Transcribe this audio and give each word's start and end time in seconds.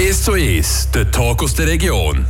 1 0.00 0.22
zu 0.22 0.32
1, 0.32 0.88
der 0.94 1.10
Talk 1.10 1.42
aus 1.42 1.52
der 1.52 1.66
Region. 1.66 2.24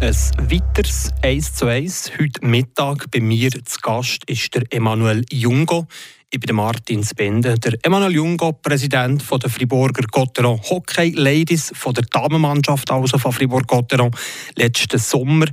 Ein 0.00 0.16
weiteres 0.50 1.10
1 1.20 1.54
zu 1.54 1.66
1. 1.66 2.12
Heute 2.18 2.46
Mittag 2.46 3.10
bei 3.10 3.20
mir 3.20 3.50
zu 3.50 3.78
Gast 3.82 4.22
ist 4.24 4.54
der 4.54 4.62
Emanuel 4.70 5.22
Jungo. 5.30 5.86
Ich 6.30 6.40
bin 6.40 6.56
Martin 6.56 7.04
Spende. 7.04 7.56
Der 7.56 7.74
Emanuel 7.82 8.14
Jungo, 8.14 8.52
Präsident 8.52 9.22
von 9.22 9.38
der 9.38 9.50
Friburger 9.50 10.06
Gotteron 10.10 10.62
Hockey 10.62 11.10
Ladies, 11.10 11.70
von 11.74 11.92
der 11.92 12.04
Damenmannschaft 12.04 12.90
also 12.90 13.18
von 13.18 13.32
Fribourg 13.32 13.66
Gotteron. 13.66 14.12
Letzten 14.54 14.98
Sommer, 14.98 15.44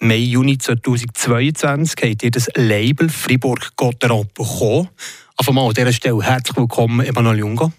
Mai, 0.00 0.16
Juni 0.16 0.58
2022, 0.58 2.02
habt 2.02 2.22
ihr 2.22 2.32
das 2.32 2.50
Label 2.54 3.08
Fribourg 3.08 3.74
Gotteron 3.76 4.28
bekommen. 4.34 4.90
Auf 5.36 5.48
einmal 5.48 5.68
an 5.68 5.74
dieser 5.74 5.94
Stelle 5.94 6.22
herzlich 6.22 6.56
willkommen, 6.58 7.00
Emanuel 7.00 7.38
Jungo. 7.38 7.72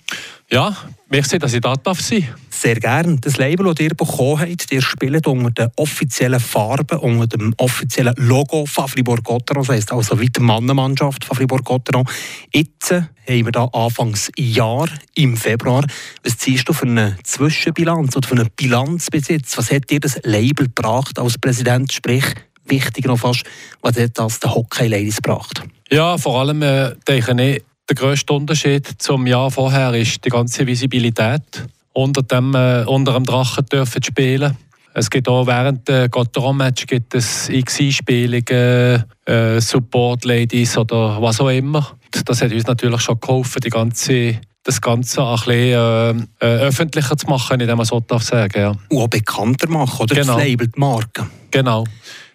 Ja, 0.51 0.77
merci, 1.09 1.39
dass 1.39 1.53
ich 1.53 1.61
da 1.61 1.73
darf 1.75 1.99
sein 2.01 2.27
Sehr 2.51 2.75
gerne. 2.75 3.17
Das 3.19 3.37
Label, 3.37 3.65
das 3.65 3.83
ihr 3.83 3.95
bekommen 3.95 4.39
habt, 4.39 4.71
ihr 4.71 4.81
spielt 4.81 5.25
unter 5.25 5.49
den 5.49 5.71
offiziellen 5.75 6.39
Farben, 6.39 6.99
unter 6.99 7.25
dem 7.25 7.53
offiziellen 7.57 8.13
Logo 8.17 8.67
von 8.67 8.87
Fribourg-Gotteron, 8.87 9.63
das 9.63 9.75
heisst 9.75 9.91
also 9.91 10.19
wie 10.19 10.27
die 10.27 10.41
Mannenmannschaft 10.41 11.25
von 11.25 11.35
Fribourg-Gotteron. 11.35 12.07
Jetzt 12.53 12.91
haben 12.91 13.07
wir 13.27 13.51
da 13.51 13.65
Anfangs 13.65 14.31
Jahr, 14.37 14.87
im 15.15 15.35
Februar. 15.35 15.83
Was 16.23 16.37
ziehst 16.37 16.69
du 16.69 16.73
für 16.73 16.85
eine 16.85 17.17
Zwischenbilanz 17.23 18.15
oder 18.15 18.27
für 18.27 18.35
einen 18.35 18.49
Bilanzbesitz? 18.55 19.57
Was 19.57 19.71
hat 19.71 19.89
dir 19.89 19.99
das 19.99 20.19
Label 20.23 20.67
gebracht 20.67 21.17
als 21.17 21.39
Präsident? 21.39 21.91
Sprich, 21.91 22.25
wichtiger 22.65 23.09
noch 23.09 23.19
fast, 23.19 23.43
was 23.81 23.97
hat 23.97 24.11
das 24.19 24.39
den 24.39 24.53
Hockey-Ladies 24.53 25.17
gebracht? 25.17 25.63
Ja, 25.89 26.19
vor 26.19 26.39
allem 26.39 26.61
äh, 26.61 26.95
denke 27.07 27.41
ich, 27.41 27.63
der 27.87 27.95
grösste 27.95 28.33
Unterschied 28.33 28.87
zum 28.97 29.27
Jahr 29.27 29.51
vorher 29.51 29.93
ist 29.93 30.23
die 30.25 30.29
ganze 30.29 30.65
Visibilität. 30.65 31.67
Unter 31.93 32.23
dem, 32.23 32.53
äh, 32.55 32.83
unter 32.85 33.13
dem 33.13 33.23
Drachen 33.23 33.65
dürfen 33.67 34.03
spielen. 34.03 34.57
Es 34.93 35.09
gibt 35.09 35.27
auch 35.27 35.45
während 35.45 35.87
des 35.87 36.09
Gotteron-Match 36.09 36.87
gibt 36.87 37.15
es 37.15 37.49
x 37.49 37.79
Einspielungen, 37.79 39.03
äh, 39.25 39.59
Support-Ladies 39.59 40.77
oder 40.77 41.21
was 41.21 41.39
auch 41.41 41.49
immer. 41.49 41.97
Das 42.25 42.41
hat 42.41 42.51
uns 42.51 42.65
natürlich 42.65 43.01
schon 43.01 43.19
geholfen, 43.19 43.61
die 43.61 43.69
ganze 43.69 44.39
das 44.63 44.81
Ganze 44.81 45.23
ein 45.23 45.35
bisschen 45.35 46.27
äh, 46.39 46.45
äh, 46.45 46.59
öffentlicher 46.61 47.15
zu 47.15 47.27
machen, 47.27 47.59
indem 47.59 47.77
man 47.77 47.85
so 47.85 47.99
darf 47.99 48.23
sagen 48.23 48.59
ja. 48.59 48.69
Und 48.89 48.97
auch 48.97 49.07
bekannter 49.07 49.69
machen, 49.69 50.01
oder? 50.01 50.15
Genau. 50.15 50.37
Das 50.37 50.43
Label, 50.43 50.67
die 50.67 50.79
Marke. 50.79 51.27
Genau. 51.51 51.83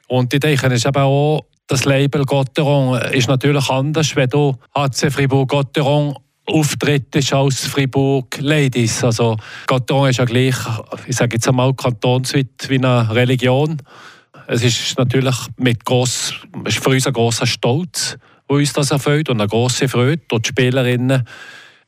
Und 0.06 0.32
ich 0.32 0.40
denke, 0.40 0.66
es 0.68 0.72
ist 0.74 0.86
eben 0.86 1.02
auch 1.02 1.44
das 1.70 1.84
Label 1.84 2.24
Gotteron 2.24 3.00
ist 3.12 3.28
natürlich 3.28 3.70
anders, 3.70 4.16
wenn 4.16 4.28
du 4.28 4.56
HC 4.76 5.08
Fribourg 5.08 5.48
Gotteron 5.48 6.16
auftrittst 6.44 7.32
als 7.32 7.64
Fribourg 7.64 8.26
Ladies. 8.40 9.04
Also 9.04 9.36
Gotteron 9.68 10.10
ist 10.10 10.18
ja 10.18 10.24
gleich, 10.24 10.56
ich 11.06 11.14
sage 11.14 11.36
jetzt 11.36 11.46
einmal, 11.46 11.72
kantonsweit 11.74 12.68
wie 12.68 12.78
eine 12.78 13.14
Religion. 13.14 13.80
Es 14.48 14.64
ist 14.64 14.98
natürlich 14.98 15.36
mit 15.58 15.84
gross, 15.84 16.34
ist 16.64 16.82
für 16.82 16.90
uns 16.90 17.06
ein 17.06 17.12
grosser 17.12 17.46
Stolz, 17.46 18.18
wo 18.48 18.56
uns 18.56 18.72
das 18.72 18.90
erfüllt 18.90 19.28
und 19.28 19.40
eine 19.40 19.48
grosse 19.48 19.88
Freude. 19.88 20.22
Und 20.32 20.44
die 20.44 20.48
Spielerinnen 20.48 21.22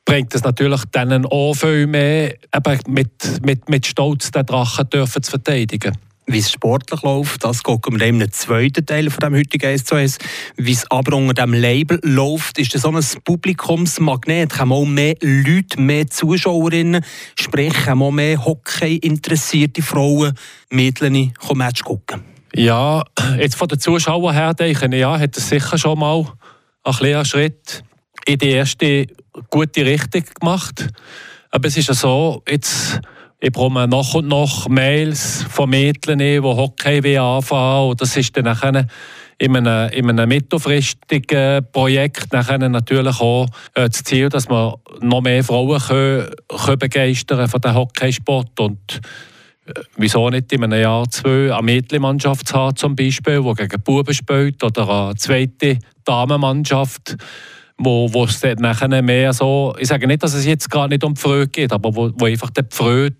bringt 0.05 0.33
es 0.33 0.43
natürlich 0.43 0.85
denen 0.95 1.25
auch 1.25 1.55
viel 1.55 1.87
mehr, 1.87 2.35
eben 2.55 2.79
mit, 2.87 3.45
mit, 3.45 3.67
mit 3.67 3.85
Stolz 3.85 4.31
den 4.31 4.45
Drachen 4.45 4.89
dürfen 4.89 5.21
zu 5.21 5.31
verteidigen 5.31 5.97
wie 6.25 6.39
es 6.39 6.51
sportlich 6.51 7.01
läuft. 7.01 7.43
Das 7.43 7.63
geht 7.63 7.87
um 7.87 7.97
den 7.97 8.31
zweiten 8.31 8.85
Teil 8.85 9.09
von 9.09 9.19
dem 9.19 9.35
heutigen 9.35 9.65
1 9.65 9.85
zu 9.85 9.95
1. 9.95 10.17
Wie 10.57 10.71
es 10.71 10.89
aber 10.89 11.15
unter 11.17 11.33
dem 11.33 11.53
Label 11.53 11.99
läuft, 12.03 12.59
ist 12.59 12.73
das 12.73 12.83
so 12.83 12.91
ein 12.91 13.03
Publikumsmagnet. 13.23 14.57
Haben 14.57 14.71
auch 14.71 14.85
mehr 14.85 15.15
Leute, 15.21 15.81
mehr 15.81 16.07
Zuschauerinnen, 16.07 17.03
sprich 17.39 17.85
haben 17.85 18.01
auch 18.01 18.11
mehr 18.11 18.43
Hockey-interessierte 18.43 19.81
Frauen, 19.81 20.33
Mädchen, 20.69 21.33
kommen 21.33 21.59
Match 21.59 21.83
gucken. 21.83 22.23
Ja, 22.55 23.03
jetzt 23.37 23.55
von 23.55 23.67
den 23.67 23.79
Zuschauern 23.79 24.33
her 24.33 24.53
denke 24.53 24.85
ich, 24.85 24.93
ja, 24.93 25.17
hat 25.17 25.37
es 25.37 25.49
sicher 25.49 25.77
schon 25.77 25.99
mal 25.99 26.25
ein 26.83 26.93
kleiner 26.93 27.25
Schritt 27.25 27.83
in 28.25 28.37
die 28.37 28.49
erste 28.49 29.07
gute 29.49 29.85
Richtung 29.85 30.23
gemacht. 30.39 30.87
Aber 31.49 31.67
es 31.67 31.77
ist 31.77 31.87
ja 31.87 31.93
so, 31.93 32.43
jetzt 32.47 32.99
ich 33.43 33.51
bekomme 33.51 33.89
nach 33.89 34.13
und 34.13 34.29
nach 34.29 34.69
Mails 34.69 35.43
von 35.49 35.69
Mädchen, 35.69 36.19
die 36.19 36.39
Hockey 36.39 37.17
anfangen. 37.17 37.89
Und 37.89 37.99
das 37.99 38.15
ist 38.15 38.37
dann 38.37 38.45
nachher 38.45 38.87
in 39.37 39.57
einem, 39.57 39.91
in 39.91 40.09
einem 40.09 40.29
mittelfristigen 40.29 41.67
Projekt 41.73 42.31
nachher 42.31 42.57
natürlich 42.69 43.19
auch 43.19 43.47
äh, 43.73 43.89
das 43.89 44.01
Ziel, 44.05 44.29
dass 44.29 44.49
wir 44.49 44.79
noch 45.01 45.19
mehr 45.19 45.43
Frauen 45.43 45.77
können, 45.77 46.29
können 46.47 46.79
begeistern 46.79 47.49
von 47.49 47.59
dem 47.59 47.75
Hockeysport. 47.75 48.57
Und 48.61 49.01
äh, 49.65 49.73
wieso 49.97 50.29
nicht 50.29 50.53
in 50.53 50.63
einem 50.63 50.81
Jahr 50.81 51.09
zwei 51.09 51.53
eine 51.53 51.63
Mädchenmannschaft 51.63 52.47
zu 52.47 52.53
haben, 52.53 52.77
zum 52.77 52.95
Beispiel, 52.95 53.43
die 53.43 53.53
gegen 53.55 53.83
Buben 53.83 54.13
spielt, 54.13 54.63
oder 54.63 54.87
eine 54.87 55.15
zweite 55.15 55.79
Damenmannschaft, 56.05 57.17
wo, 57.83 58.13
wo 58.13 58.25
es 58.25 58.39
dann 58.39 58.57
nachher 58.59 59.01
mehr 59.01 59.33
so, 59.33 59.75
ich 59.79 59.87
sage 59.87 60.07
nicht, 60.07 60.23
dass 60.23 60.33
es 60.33 60.45
jetzt 60.45 60.69
gerade 60.69 60.89
nicht 60.89 61.03
um 61.03 61.13
die 61.13 61.21
Freude 61.21 61.47
geht, 61.47 61.71
aber 61.71 61.95
wo, 61.95 62.11
wo 62.15 62.25
einfach 62.25 62.49
die 62.49 62.63
Freude 62.69 63.15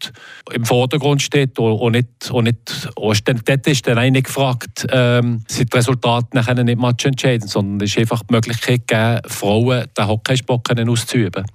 im 0.51 0.65
Vordergrund 0.65 1.21
steht 1.21 1.57
und, 1.59 1.79
und 1.79 1.91
nicht, 1.93 2.31
und 2.31 2.45
nicht 2.45 2.89
und 2.95 3.49
dort 3.49 3.67
ist 3.67 3.87
dann 3.87 3.97
eigentlich 3.97 4.25
gefragt, 4.25 4.87
ähm, 4.91 5.43
sind 5.47 5.73
die 5.73 5.77
Resultate 5.77 6.27
nachher 6.33 6.61
nicht 6.63 6.79
matchentscheidend, 6.79 7.49
sondern 7.49 7.85
es 7.85 7.91
ist 7.91 7.99
einfach 7.99 8.21
die 8.23 8.33
Möglichkeit 8.33 8.87
gegeben, 8.87 9.21
Frauen 9.27 9.85
den 9.97 10.07
Hockeysport 10.07 10.89
auszuüben. 10.89 11.45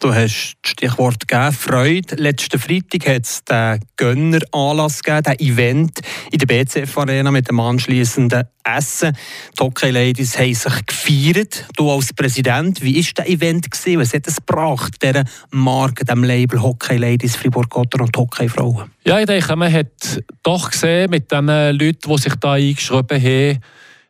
Du 0.00 0.14
hast 0.14 0.56
das 0.62 0.70
Stichwort 0.72 1.26
gegeben, 1.26 1.52
Freude. 1.52 2.16
Letzten 2.16 2.58
Freitag 2.58 3.06
hat 3.06 3.24
es 3.24 3.44
den 3.44 3.80
Gönner-Anlass 3.96 5.02
gegeben, 5.02 5.22
den 5.22 5.52
Event 5.52 6.00
in 6.30 6.38
der 6.38 6.46
BCF-Arena 6.46 7.30
mit 7.30 7.48
dem 7.48 7.60
anschliessenden 7.60 8.44
Essen. 8.64 9.16
Die 9.58 9.62
Hockey 9.62 9.90
Ladies 9.90 10.38
haben 10.38 10.54
sich 10.54 10.86
gefeiert. 10.86 11.66
Du 11.76 11.90
als 11.90 12.12
Präsident, 12.12 12.82
wie 12.82 12.96
war 12.96 13.10
das 13.14 13.26
Event? 13.26 13.70
Gewesen? 13.70 14.00
Was 14.00 14.14
hat 14.14 14.26
es 14.26 14.36
gebracht, 14.36 14.94
dieser 15.02 15.24
Marke, 15.50 16.04
dem 16.04 16.24
Label 16.24 16.60
Hockey 16.60 16.96
Ladies, 16.96 17.36
Fribourg-Gotter 17.36 18.02
und 18.02 18.16
Hockey 18.16 18.48
Frauen? 18.48 18.90
Ja, 19.04 19.20
ich 19.20 19.26
denke, 19.26 19.56
man 19.56 19.72
hat 19.72 20.22
doch 20.42 20.70
gesehen, 20.70 21.10
mit 21.10 21.30
den 21.30 21.46
Leuten, 21.46 22.10
die 22.10 22.18
sich 22.18 22.34
da 22.36 22.52
eingeschrieben 22.52 23.22
haben, 23.22 23.60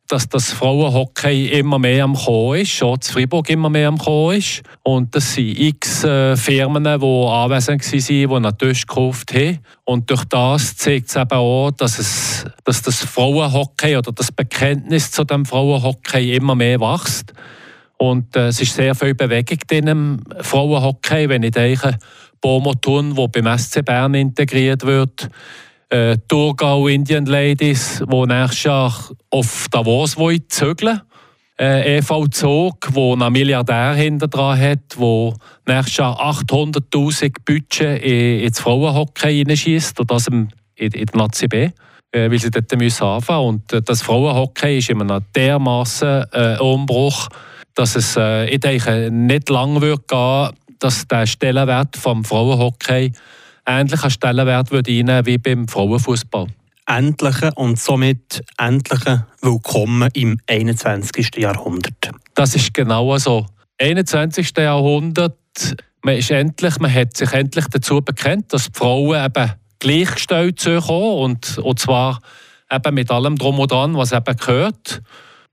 dass 0.08 0.28
das 0.28 0.52
Frauenhockey 0.52 1.48
immer 1.48 1.78
mehr 1.78 2.04
am 2.04 2.14
Kommen 2.14 2.60
ist, 2.60 2.72
schon 2.72 3.00
zu 3.00 3.12
Freiburg 3.12 3.48
immer 3.48 3.70
mehr 3.70 3.88
am 3.88 3.98
Kommen 3.98 4.36
ist. 4.36 4.62
Und 4.82 5.14
das 5.14 5.34
sind 5.34 5.58
x 5.58 6.04
äh, 6.04 6.36
Firmen, 6.36 6.84
die 6.84 6.90
anwesend 6.90 7.82
waren, 8.30 8.42
die 8.42 8.66
Tisch 8.66 8.86
gekauft 8.86 9.32
haben. 9.34 9.60
Und 9.84 10.10
durch 10.10 10.24
das 10.26 10.76
zeigt 10.76 11.08
es 11.08 11.16
eben 11.16 11.30
auch, 11.30 11.70
dass, 11.70 11.98
es, 11.98 12.44
dass 12.64 12.82
das 12.82 13.02
Frauenhockey 13.02 13.96
oder 13.96 14.12
das 14.12 14.30
Bekenntnis 14.30 15.10
zu 15.10 15.24
dem 15.24 15.46
Frauenhockey 15.46 16.36
immer 16.36 16.54
mehr 16.54 16.80
wächst. 16.80 17.32
Und 17.96 18.36
äh, 18.36 18.48
es 18.48 18.60
ist 18.60 18.74
sehr 18.74 18.94
viel 18.94 19.14
Bewegung 19.14 19.58
in 19.70 19.86
dem 19.86 20.20
Frauenhockey, 20.40 21.28
wenn 21.28 21.42
ich 21.42 21.52
denke, 21.52 21.96
Bomotun, 22.42 23.16
wo 23.16 23.26
beim 23.26 23.58
SC 23.58 23.82
Bern 23.82 24.12
integriert 24.12 24.84
wird, 24.84 25.30
äh, 25.88 26.16
Thurgau 26.28 26.88
Indian 26.88 27.26
Ladies, 27.26 28.02
die 28.10 28.26
nächstes 28.26 28.62
Jahr 28.64 28.94
auf 29.30 29.66
Davos 29.70 30.16
zügeln. 30.48 31.00
Äh, 31.56 31.98
EV 31.98 32.26
Zog, 32.30 32.88
wo 32.92 33.12
einen 33.12 33.32
Milliardär 33.32 33.94
hinter 33.94 34.26
dran 34.26 34.58
hat, 34.58 34.96
wo 34.96 35.34
nächstes 35.66 35.98
Jahr 35.98 36.20
800.000 36.20 37.32
Budget 37.44 38.02
ins 38.02 38.58
Frauenhockey 38.58 39.36
hineinschießt 39.38 40.00
und 40.00 40.10
das 40.10 40.26
in, 40.26 40.48
in 40.74 40.90
der 40.90 41.06
Nazi 41.14 41.46
B, 41.46 41.70
äh, 42.10 42.28
weil 42.28 42.40
sie 42.40 42.50
dort 42.50 42.76
müssen 42.76 43.04
anfangen 43.04 43.46
Und 43.46 43.72
äh, 43.72 43.82
das 43.82 44.02
Frauenhockey 44.02 44.78
ist 44.78 44.90
immer 44.90 45.04
noch 45.04 45.20
dermaßen 45.36 46.24
äh, 46.32 46.58
Umbruch, 46.58 47.28
dass 47.76 47.94
es, 47.94 48.16
äh, 48.16 48.46
ich 48.46 48.58
denke, 48.58 49.10
nicht 49.12 49.48
lang 49.48 49.80
wird 49.80 50.08
gehen, 50.08 50.50
dass 50.80 51.06
der 51.06 51.26
Stellenwert 51.26 51.96
vom 51.96 52.24
Frauenhockey 52.24 53.12
ähnlichen 53.66 54.10
Stellenwert 54.10 54.70
würde 54.70 54.90
einnehmen 54.90 55.26
wie 55.26 55.38
beim 55.38 55.68
Frauenfußball. 55.68 56.46
Endliche 56.86 57.50
und 57.54 57.78
somit 57.78 58.42
endliche 58.58 59.26
Willkommen 59.40 60.08
im 60.12 60.38
21. 60.48 61.36
Jahrhundert. 61.36 62.10
Das 62.34 62.54
ist 62.54 62.74
genau 62.74 63.16
so. 63.16 63.46
21. 63.80 64.52
Jahrhundert, 64.56 65.38
man, 66.02 66.16
ist 66.16 66.30
endlich, 66.30 66.78
man 66.78 66.92
hat 66.92 67.16
sich 67.16 67.32
endlich 67.32 67.66
dazu 67.68 68.02
bekennt, 68.02 68.52
dass 68.52 68.66
die 68.66 68.78
Frauen 68.78 69.24
eben 69.24 69.52
gleichgestellt 69.78 70.60
sind 70.60 70.88
und, 70.88 71.58
und 71.58 71.78
zwar 71.78 72.20
eben 72.70 72.94
mit 72.94 73.10
allem 73.10 73.36
drum 73.36 73.58
und 73.58 73.70
dran, 73.70 73.96
was 73.96 74.12
eben 74.12 74.36
gehört, 74.36 75.02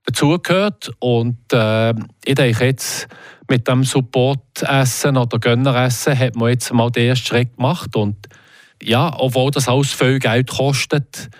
dazugehört. 0.04 0.90
Und 0.98 1.52
äh, 1.52 1.94
ich 2.24 2.34
denke 2.34 2.64
jetzt, 2.64 3.08
mit 3.48 3.68
dem 3.68 3.84
Support-Essen 3.84 5.16
oder 5.16 5.38
Gönneressen 5.38 6.18
hat 6.18 6.36
man 6.36 6.50
jetzt 6.50 6.72
mal 6.72 6.90
den 6.90 7.08
ersten 7.08 7.26
Schritt 7.26 7.56
gemacht. 7.56 7.94
Und 7.96 8.16
ja, 8.82 9.12
obwohl 9.18 9.50
das 9.50 9.68
alles 9.68 9.92
viel 9.92 10.18
Geld 10.18 10.50
kostet, 10.50 11.30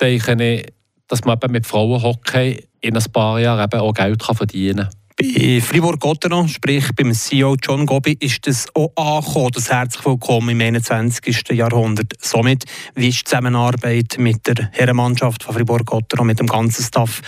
denke 0.00 0.42
ich, 0.42 0.66
dass 1.08 1.24
man 1.24 1.38
eben 1.40 1.52
mit 1.52 1.66
Frauenhockey 1.66 2.64
in 2.80 2.96
ein 2.96 3.12
paar 3.12 3.40
Jahren 3.40 3.64
eben 3.64 3.80
auch 3.80 3.92
Geld 3.92 4.22
verdienen 4.22 4.88
kann. 4.88 5.00
Bei 5.20 5.60
Fribourg-Gotteron, 5.60 6.48
sprich 6.48 6.94
beim 6.96 7.12
CEO 7.12 7.56
John 7.62 7.84
Gobi, 7.84 8.16
ist 8.20 8.46
das 8.46 8.66
auch 8.74 8.90
angekommen, 8.96 9.50
das 9.52 9.70
herzlich 9.70 10.06
willkommen 10.06 10.48
im 10.48 10.60
21. 10.62 11.50
Jahrhundert. 11.50 12.14
Somit, 12.20 12.64
wie 12.94 13.08
ist 13.08 13.20
die 13.20 13.24
Zusammenarbeit 13.24 14.16
mit 14.18 14.46
der 14.46 14.70
Herrenmannschaft 14.72 15.42
von 15.42 15.54
Fribourg-Gotteron, 15.54 16.26
mit 16.26 16.40
dem 16.40 16.46
ganzen 16.46 16.82
Staff 16.82 17.20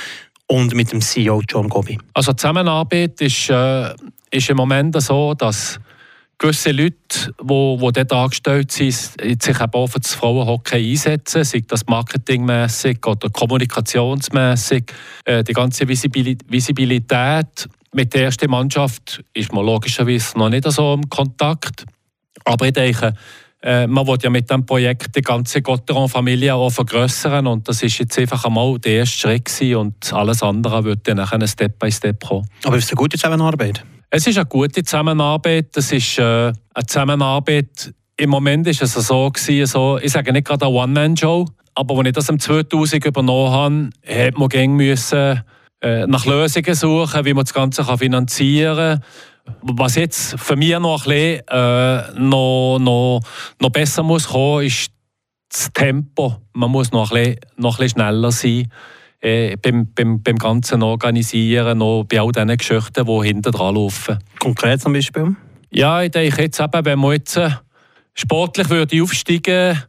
und 0.47 0.75
mit 0.75 0.93
dem 0.93 1.01
CEO 1.01 1.43
John 1.49 1.69
Gobi? 1.69 1.99
Also 2.15 2.33
die 2.33 2.37
Zusammenarbeit 2.37 3.21
ist, 3.21 3.51
äh, 3.51 3.95
ist 4.31 4.51
im 4.51 4.57
Moment 4.57 5.01
so, 5.01 5.35
dass 5.35 5.81
gewisse 6.43 6.73
Leute, 6.73 6.97
die, 7.41 7.77
die 7.79 7.93
dort 7.93 8.13
angestellt 8.13 8.73
sind, 8.73 8.93
sich 8.93 9.61
auch 9.61 9.87
für 9.87 10.01
das 10.01 10.15
Frauenhockey 10.15 10.91
einsetzen, 10.91 11.45
sei 11.45 11.63
das 11.67 11.87
marketingmässig 11.87 13.07
oder 13.07 13.31
kommunikationsmässig. 13.31 14.93
Äh, 15.25 15.45
die 15.45 15.53
ganze 15.53 15.87
Visibilität 15.89 17.69
mit 17.93 18.15
der 18.15 18.25
ersten 18.25 18.51
Mannschaft 18.51 19.23
ist 19.35 19.53
man 19.53 19.65
logischerweise 19.65 20.37
noch 20.39 20.49
nicht 20.49 20.71
so 20.71 20.95
im 20.95 21.09
Kontakt. 21.09 21.85
Aber 22.45 22.67
ich 22.67 22.73
denke, 22.73 23.15
äh, 23.63 23.87
man 23.87 24.07
will 24.07 24.19
ja 24.21 24.31
mit 24.31 24.51
dem 24.51 24.67
Projekt 24.67 25.15
die 25.15 25.23
ganze 25.23 25.63
Gotteron-Familie 25.63 26.55
auch 26.55 26.71
vergrößern 26.71 27.47
und 27.47 27.69
das 27.69 27.83
ist 27.83 27.99
jetzt 27.99 28.19
einfach 28.19 28.45
einmal 28.45 28.79
der 28.79 28.93
erste 28.95 29.19
Schritt 29.19 29.45
gewesen 29.45 29.77
und 29.77 30.13
alles 30.13 30.43
andere 30.43 30.85
wird 30.85 31.07
dann 31.07 31.19
nachher 31.19 31.47
Step 31.47 31.79
by 31.79 31.91
Step 31.91 32.25
kommen. 32.25 32.47
Aber 32.65 32.77
ist 32.77 32.85
es 32.85 32.91
eine 32.91 32.97
gute 32.97 33.17
Zusammenarbeit? 33.17 33.85
Es 34.11 34.27
ist 34.27 34.37
eine 34.37 34.47
gute 34.47 34.83
Zusammenarbeit. 34.83 35.69
Das 35.73 35.91
ist 35.91 36.19
äh, 36.19 36.23
eine 36.23 36.87
Zusammenarbeit. 36.87 37.95
Im 38.19 38.31
Moment 38.31 38.67
ist 38.67 38.83
es 38.83 38.93
so 38.93 39.31
gewesen, 39.31 39.67
so, 39.67 39.99
ich 40.03 40.13
sage 40.13 40.33
nicht 40.33 40.47
gerade 40.47 40.67
eine 40.67 40.75
One-Man-Show, 40.75 41.47
aber 41.75 41.99
als 41.99 42.09
ich 42.09 42.13
das 42.13 42.29
im 42.29 42.39
2000 42.39 43.07
übernommen 43.07 43.51
habe, 43.53 43.91
hat 44.07 44.37
man 44.37 44.49
gegen 44.49 44.77
müssen 44.77 45.43
äh, 45.81 46.07
nach 46.07 46.27
Lösungen 46.27 46.75
suchen, 46.75 47.25
wie 47.25 47.33
man 47.33 47.45
das 47.45 47.55
Ganze 47.55 47.85
kann 47.85 47.99
finanzieren 47.99 49.01
kann. 49.01 49.05
Was 49.63 49.97
jetzt 49.97 50.39
für 50.39 50.57
mich 50.57 50.79
noch 50.79 51.07
ein 51.07 51.09
bisschen 51.09 51.49
äh, 51.49 52.21
noch, 52.21 52.79
noch, 52.79 53.21
noch 53.61 53.71
besser 53.71 54.03
muss 54.03 54.29
kommen, 54.29 54.67
ist 54.67 54.93
das 55.51 55.71
Tempo. 55.73 56.37
Man 56.53 56.71
muss 56.71 56.93
noch 56.93 57.11
ein 57.13 57.25
bisschen, 57.25 57.41
noch 57.57 57.79
ein 57.79 57.85
bisschen 57.85 58.01
schneller 58.01 58.33
sein 58.33 58.73
äh, 59.23 59.57
beim, 59.57 59.93
beim, 59.95 60.23
beim 60.23 60.37
ganzen 60.37 60.83
Organisieren, 60.83 61.79
noch 61.79 62.05
bei 62.05 62.21
all 62.21 62.33
diesen 62.33 62.57
Geschichten, 62.57 63.07
die 63.07 63.27
hinten 63.27 63.53
dran 63.53 63.75
laufen. 63.75 64.19
Konkret 64.39 64.81
zum 64.81 64.93
Beispiel? 64.93 65.37
Ja, 65.71 66.03
ich 66.03 66.11
denke 66.11 66.43
jetzt 66.43 66.61
eben, 66.61 66.85
wenn 66.85 66.99
man 66.99 67.13
jetzt 67.13 67.37
äh, 67.37 67.51
sportlich 68.15 68.69
würde 68.69 69.03
aufsteigen 69.03 69.45
würde, 69.47 69.83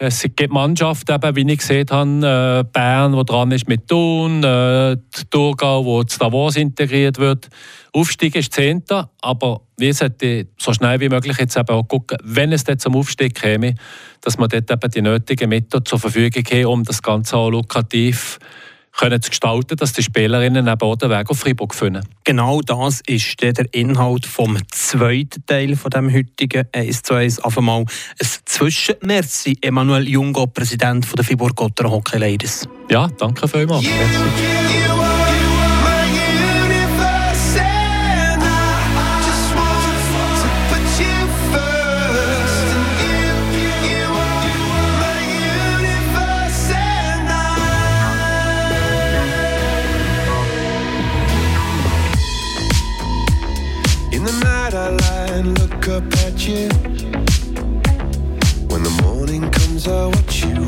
es 0.00 0.22
gibt 0.22 0.52
Mannschaften, 0.52 1.12
eben, 1.12 1.36
wie 1.36 1.52
ich 1.52 1.58
gesehen 1.58 1.86
habe, 1.90 2.60
äh, 2.60 2.64
Bern, 2.72 3.14
wo 3.14 3.24
dran 3.24 3.50
ist 3.50 3.66
mit 3.66 3.88
Thun, 3.88 4.44
äh, 4.44 4.96
Thurgau, 5.28 5.84
wo 5.84 6.02
Davos 6.04 6.56
integriert 6.56 7.18
wird. 7.18 7.48
Aufstieg 7.92 8.36
ist 8.36 8.52
Zehnter, 8.52 9.10
aber 9.20 9.62
wir 9.76 9.92
sollten 9.92 10.48
so 10.56 10.72
schnell 10.72 11.00
wie 11.00 11.08
möglich 11.08 11.36
jetzt 11.38 11.56
eben 11.56 11.68
auch 11.70 11.82
gucken, 11.82 12.18
wenn 12.22 12.52
es 12.52 12.62
dort 12.62 12.80
zum 12.80 12.94
Aufstieg 12.94 13.34
käme, 13.34 13.74
dass 14.20 14.38
man 14.38 14.48
dort 14.48 14.70
eben 14.70 14.90
die 14.90 15.02
nötigen 15.02 15.48
Mittel 15.48 15.82
zur 15.82 15.98
Verfügung 15.98 16.44
hat, 16.44 16.66
um 16.66 16.84
das 16.84 17.02
Ganze 17.02 17.36
auch 17.36 17.50
lukrativ 17.50 18.38
zu 18.38 18.46
können 18.98 19.22
zu 19.22 19.30
gestalten, 19.30 19.76
dass 19.76 19.94
die 19.94 20.02
Spielerinnen 20.02 20.66
eben 20.66 20.80
auch 20.82 20.96
den 20.96 21.08
Weg 21.08 21.30
auf 21.30 21.38
Freiburg 21.38 21.74
finden. 21.74 22.04
Genau 22.24 22.60
das 22.60 23.00
ist 23.06 23.40
der 23.40 23.72
Inhalt 23.72 24.26
vom 24.26 24.58
zweiten 24.70 25.46
Teil 25.46 25.76
von 25.76 25.90
dem 25.90 26.12
heutigen 26.12 26.66
1 26.72 27.02
zu 27.02 27.14
1. 27.14 27.40
Auf 27.40 27.56
einmal 27.56 27.80
ein 27.80 28.28
Zwischenmerci. 28.44 29.56
Emanuel 29.62 30.06
Jungo, 30.08 30.46
Präsident 30.46 31.06
der 31.16 31.24
Fribourg-Gotteron 31.24 31.92
Hockey 31.92 32.18
Ladies. 32.18 32.68
Ja, 32.90 33.08
danke 33.18 33.48
vielmals. 33.48 33.84
Merci. 33.84 34.78
you. 34.80 34.87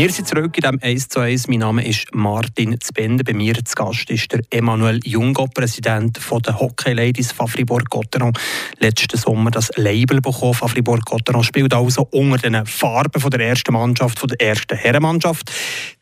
Wir 0.00 0.12
sind 0.12 0.28
zurück 0.28 0.56
in 0.56 0.62
diesem 0.62 0.78
1 0.80 1.08
zu 1.08 1.18
1. 1.18 1.48
Mein 1.48 1.58
Name 1.58 1.84
ist 1.84 2.14
Martin 2.14 2.80
Zbender. 2.80 3.24
Bei 3.24 3.32
mir 3.32 3.56
zu 3.64 3.74
Gast 3.74 4.08
ist 4.10 4.30
der 4.30 4.42
Emanuel 4.48 5.00
Jungo, 5.04 5.48
Präsident 5.48 6.20
der 6.46 6.60
Hockey 6.60 6.92
Ladies 6.92 7.32
von 7.32 7.48
Fribourg-Gotteron. 7.48 8.32
Letzten 8.78 9.18
Sommer 9.18 9.50
das 9.50 9.72
Label 9.74 10.20
bekommen. 10.20 10.54
Fribourg-Gotteron 10.54 11.42
spielt 11.42 11.74
also 11.74 12.06
unter 12.12 12.48
den 12.48 12.64
Farben 12.64 13.28
der 13.28 13.40
ersten 13.40 13.72
Mannschaft, 13.72 14.22
der 14.30 14.40
ersten 14.40 14.76
Herrenmannschaft. 14.76 15.50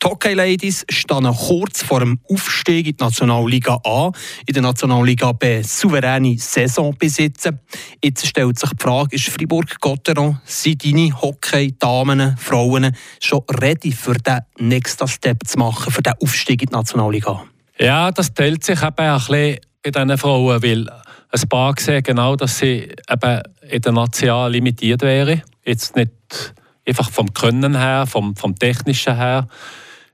Die 0.03 0.07
Hockey 0.07 0.35
Ladies 0.35 0.85
stehen 0.91 1.25
kurz 1.35 1.83
vor 1.83 2.01
dem 2.01 2.21
Aufstieg 2.31 2.87
in 2.89 2.97
die 2.99 3.03
Nationalliga 3.03 3.81
A. 3.83 4.13
In 4.47 4.53
der 4.53 4.63
Nationalliga 4.63 5.33
B 5.33 5.63
souveräne 5.63 6.37
Saison 6.37 6.95
besitzen. 6.99 7.61
Jetzt 8.05 8.27
stellt 8.27 8.59
sich 8.59 8.69
die 8.69 8.83
Frage, 8.83 9.17
ist 9.17 9.31
Fribourg-Gotteron, 9.31 10.39
sind 10.45 10.85
deine 10.85 11.19
Hockey-Damen, 11.19 12.37
Frauen 12.37 12.95
schon 13.21 13.41
ready 13.49 13.86
für 13.93 14.15
den 14.15 14.41
nächsten 14.59 15.09
Step 15.09 15.47
zu 15.47 15.59
machen, 15.59 15.93
für 15.93 16.03
den 16.03 16.15
Aufstieg 16.21 16.63
in 16.63 16.69
die 16.69 16.75
Nationalliga? 16.75 17.45
Ja, 17.79 18.11
das 18.11 18.33
teilt 18.33 18.65
sich 18.65 18.83
eben 18.83 18.95
ein 18.99 19.19
bisschen 19.19 19.59
bei 19.83 19.91
diesen 19.91 20.19
Frauen, 20.19 20.63
weil 20.63 20.89
ein 20.89 21.49
paar 21.49 21.75
sehen 21.79 22.03
genau, 22.03 22.37
dass 22.37 22.59
sie 22.59 22.89
eben 23.11 23.43
in 23.69 23.81
der 23.81 23.93
Nation 23.93 24.53
limitiert 24.53 25.03
wären. 25.03 25.43
Jetzt 25.65 25.97
nicht 25.97 26.13
einfach 26.87 27.11
vom 27.11 27.33
Können 27.35 27.77
her, 27.77 28.07
vom, 28.07 28.35
vom 28.37 28.55
Technischen 28.55 29.17
her. 29.17 29.49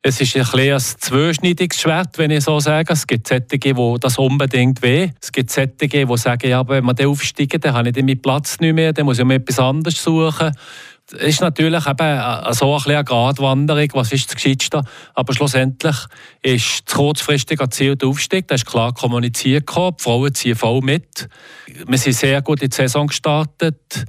Es 0.05 0.21
ist 0.21 0.37
ein, 0.37 0.43
ein 0.43 0.81
zweischneidiges 0.81 1.81
Schwert, 1.81 2.19
wenn 2.19 2.33
ich 2.33 2.43
so 2.43 2.59
sage. 2.59 2.93
Es 2.93 3.07
gibt 3.07 3.29
solche, 3.29 3.45
die 3.47 3.97
das 4.01 4.19
unbedingt 4.19 4.83
weh. 4.83 5.11
Es 5.21 5.31
gibt 5.31 5.51
solche, 5.51 5.77
die 5.77 6.17
sagen, 6.17 6.51
ja, 6.51 6.67
wenn 6.67 6.85
wir 6.85 7.09
aufsteigen, 7.09 7.61
dann 7.61 7.75
habe 7.75 7.91
ich 7.91 7.97
meinen 7.97 8.21
Platz 8.21 8.59
nicht 8.59 8.75
mehr, 8.75 8.93
dann 8.93 9.05
muss 9.05 9.21
ich 9.21 9.25
mir 9.25 9.35
etwas 9.35 9.61
anderes 9.61 10.03
suchen 10.03 10.51
ist 11.13 11.41
natürlich 11.41 11.87
eben 11.87 12.19
äh, 12.19 12.53
so 12.53 12.75
ein 12.75 12.83
eine 12.87 13.05
Gratwanderung, 13.05 13.89
was 13.93 14.13
ist 14.13 14.29
das 14.29 14.37
Gescheitste. 14.37 14.83
Aber 15.15 15.35
schlussendlich 15.35 15.97
ist 16.43 16.83
das 16.87 16.95
kurzfristige 16.95 17.69
Ziel 17.69 17.97
der 17.97 18.09
Aufstieg. 18.09 18.49
Das 18.49 18.63
ist 18.63 18.67
klar 18.67 18.93
kommuniziert. 18.93 19.69
Die 19.69 20.03
Frauen 20.03 20.35
ziehen 20.35 20.57
voll 20.57 20.81
mit. 20.81 21.29
Wir 21.87 21.99
sind 21.99 22.15
sehr 22.15 22.43
gut 22.43 22.63
in 22.63 22.71
die 22.71 22.77
Saison 22.77 23.07
gestartet. 23.07 24.05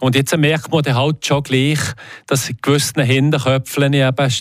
Und 0.00 0.14
jetzt 0.14 0.36
merkt 0.36 0.70
man 0.70 0.84
halt 0.94 1.26
schon 1.26 1.42
gleich, 1.42 1.80
dass 2.26 2.48
in 2.48 2.58
gewissen 2.62 3.02
Hinterköpfen 3.02 3.92
eben 3.92 4.32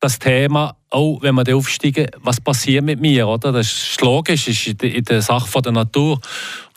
das 0.00 0.18
Thema, 0.18 0.76
auch 0.90 1.18
wenn 1.20 1.34
wir 1.34 1.56
aufsteigen, 1.56 2.06
was 2.22 2.40
passiert 2.40 2.84
mit 2.84 3.00
mir, 3.00 3.28
oder? 3.28 3.52
Das 3.52 3.66
ist 3.66 4.00
logisch, 4.00 4.46
das 4.46 4.66
ist 4.66 4.82
in 4.82 5.04
der 5.04 5.22
Sache 5.22 5.60
der 5.60 5.72
Natur. 5.72 6.20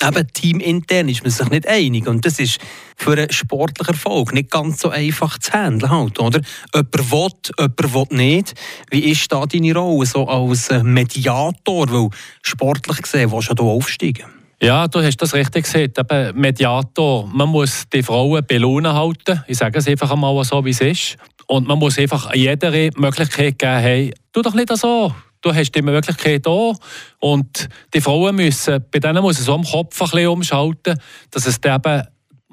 Eben 0.05 0.27
teamintern 0.33 1.09
ist 1.09 1.23
man 1.23 1.31
sich 1.31 1.49
nicht 1.49 1.67
einig 1.67 2.07
und 2.07 2.25
das 2.25 2.39
ist 2.39 2.59
für 2.97 3.13
einen 3.13 3.31
sportlichen 3.31 3.93
Erfolg 3.93 4.33
nicht 4.33 4.51
ganz 4.51 4.81
so 4.81 4.89
einfach 4.89 5.37
zu 5.37 5.53
handeln, 5.53 5.91
halt, 5.91 6.19
oder? 6.19 6.41
Jemand 6.73 7.51
will, 7.57 7.69
jemand 7.77 7.93
will 7.93 8.17
nicht. 8.17 8.53
Wie 8.89 9.11
ist 9.11 9.31
da 9.31 9.45
deine 9.45 9.73
Rolle 9.73 10.05
so 10.05 10.27
als 10.27 10.69
Mediator? 10.83 11.91
Weil 11.91 12.09
sportlich 12.41 13.01
gesehen 13.01 13.31
willst 13.31 13.51
du 13.55 13.69
aufsteigen. 13.69 14.25
Ja, 14.63 14.87
du 14.87 15.01
hast 15.01 15.17
das 15.17 15.33
richtig 15.33 15.63
gesagt. 15.63 15.97
Eben 15.97 16.39
Mediator, 16.39 17.25
man 17.25 17.49
muss 17.49 17.85
die 17.91 18.03
Frauen 18.03 18.45
belohnen 18.45 18.93
halten. 18.93 19.43
Ich 19.47 19.57
sage 19.57 19.79
es 19.79 19.87
einfach 19.87 20.11
einmal 20.11 20.43
so, 20.43 20.63
wie 20.63 20.69
es 20.69 20.81
ist. 20.81 21.17
Und 21.51 21.67
man 21.67 21.79
muss 21.79 21.99
einfach 21.99 22.33
jeder 22.33 22.71
Möglichkeit 22.95 23.59
geben, 23.59 23.79
hey, 23.79 24.13
tu 24.31 24.41
doch 24.41 24.53
nicht 24.53 24.73
so. 24.77 25.13
Du 25.41 25.53
hast 25.53 25.75
die 25.75 25.81
Möglichkeit 25.81 26.43
hier. 26.45 26.75
Und 27.19 27.67
die 27.93 27.99
Frauen 27.99 28.37
müssen, 28.37 28.81
bei 28.89 28.99
denen 28.99 29.21
muss 29.21 29.37
es 29.37 29.47
so 29.47 29.55
am 29.55 29.65
Kopf 29.65 30.01
ein 30.01 30.09
bisschen 30.11 30.27
umschalten, 30.29 30.97
dass 31.29 31.45
es 31.45 31.57
eben 31.57 32.03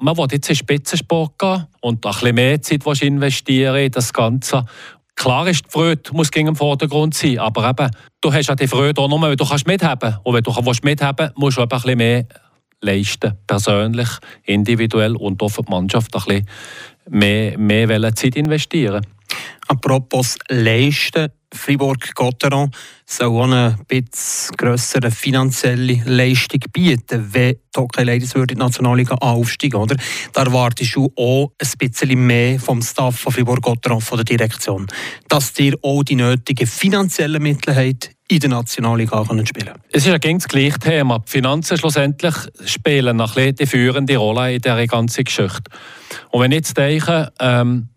man 0.01 0.17
will 0.17 0.27
jetzt 0.31 0.49
in 0.49 0.55
Spitzensport 0.55 1.39
gehen 1.39 1.65
und 1.79 2.05
ein 2.05 2.11
bisschen 2.11 2.35
mehr 2.35 2.61
Zeit 2.61 3.01
investieren 3.01 3.77
in 3.77 3.91
das 3.91 4.11
Ganze. 4.11 4.65
Klar 5.15 5.47
ist, 5.47 5.65
die 5.65 5.71
Freude 5.71 6.01
muss 6.11 6.29
gegen 6.29 6.49
im 6.49 6.55
Vordergrund 6.57 7.13
sein, 7.13 7.39
aber 7.39 7.69
eben, 7.69 7.91
du 8.19 8.33
hast 8.33 8.47
ja 8.47 8.55
die 8.55 8.67
Freude 8.67 8.99
auch 9.01 9.07
nur, 9.07 9.21
weil 9.21 9.37
du 9.37 9.45
kannst 9.45 9.65
mithaben 9.65 10.17
Und 10.23 10.35
wenn 10.35 10.43
du 10.43 10.53
mithaben 10.83 11.31
musst 11.35 11.57
du 11.57 11.61
eben 11.61 11.71
ein 11.71 11.81
bisschen 11.81 11.97
mehr 11.97 12.25
leisten, 12.81 13.37
persönlich, 13.47 14.09
individuell 14.43 15.15
und 15.15 15.41
auch 15.41 15.49
für 15.49 15.63
die 15.63 15.71
Mannschaft 15.71 16.15
ein 16.15 16.23
bisschen 16.23 16.47
mehr, 17.09 17.57
mehr 17.57 17.87
Zeit 18.15 18.35
investieren. 18.35 19.05
Apropos 19.67 20.37
leisten, 20.49 21.29
Fribourg-Gotteron 21.53 22.71
soll 23.05 23.27
auch 23.27 23.43
eine 23.43 23.77
etwas 23.87 24.51
grössere 24.55 25.09
finanzielle 25.11 26.01
Leistung 26.05 26.59
bieten, 26.71 27.27
wenn 27.31 27.53
die 27.53 27.79
Hockey 27.79 28.03
Ladies 28.03 28.33
in 28.33 28.45
die 28.45 28.55
Nationalliga 28.55 29.15
aufsteigen, 29.15 29.77
oder? 29.77 29.95
Da 30.33 30.43
erwartest 30.43 30.95
du 30.95 31.11
auch 31.15 31.51
ein 31.59 31.77
bisschen 31.77 32.25
mehr 32.25 32.59
vom 32.59 32.81
Staff 32.81 33.19
von 33.19 33.33
Fribourg-Gotteron, 33.33 34.01
von 34.01 34.17
der 34.17 34.25
Direktion, 34.25 34.87
dass 35.27 35.53
dir 35.53 35.75
auch 35.81 36.03
die 36.03 36.15
nötigen 36.15 36.67
finanziellen 36.67 37.41
Mittel 37.41 37.75
habt, 37.75 38.11
in 38.31 38.39
der 38.39 38.49
Nationalliga 38.49 39.23
können 39.23 39.45
spielen 39.45 39.73
Es 39.91 40.05
ist 40.05 40.13
ein 40.13 40.37
das 40.37 40.47
gleiche 40.47 40.77
Thema. 40.77 41.17
Die 41.17 41.31
Finanzen 41.31 41.77
schlussendlich 41.77 42.35
spielen 42.63 43.19
eine 43.19 43.53
die 43.53 43.65
führende 43.65 44.17
Rolle 44.17 44.53
in 44.53 44.61
dieser 44.61 44.85
ganzen 44.85 45.23
Geschichte. 45.23 45.63
Und 46.29 46.41
wenn 46.41 46.51
ich 46.51 46.57
jetzt 46.57 46.77
denke, 46.77 47.31
ähm, 47.39 47.89